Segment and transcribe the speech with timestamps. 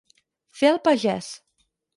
[0.61, 1.31] Fer el pagès.